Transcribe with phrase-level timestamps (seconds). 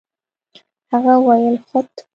[0.91, 1.89] هغه وويل خود.